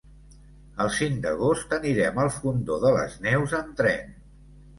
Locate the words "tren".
3.85-4.19